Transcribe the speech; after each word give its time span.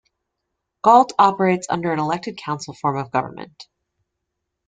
Galt 0.83 1.13
operates 1.19 1.67
under 1.69 1.93
an 1.93 1.99
elected 1.99 2.35
council 2.35 2.73
form 2.73 2.97
of 2.97 3.11
government. 3.11 3.67